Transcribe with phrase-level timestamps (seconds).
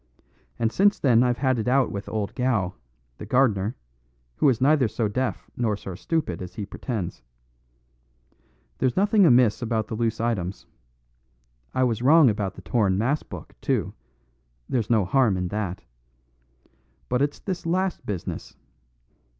[0.57, 2.73] And since then I've had it out with old Gow,
[3.19, 3.75] the gardener,
[4.37, 7.21] who is neither so deaf nor so stupid as he pretends.
[8.79, 10.65] There's nothing amiss about the loose items.
[11.75, 13.93] I was wrong about the torn mass book, too;
[14.67, 15.83] there's no harm in that.
[17.07, 18.57] But it's this last business.